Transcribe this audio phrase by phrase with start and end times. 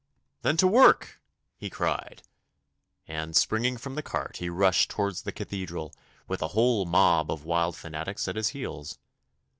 [0.41, 1.21] 'Then to work!'
[1.57, 2.23] he cried,
[3.07, 5.93] and springing from the cart he rushed towards the Cathedral,
[6.27, 8.97] with the whole mob of wild fanatics at his heels.